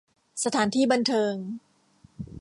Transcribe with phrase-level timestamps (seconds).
[0.43, 1.33] สถานที่บันเทิง